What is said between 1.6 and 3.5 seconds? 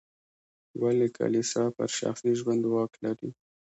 پر شخصي ژوند واک لري.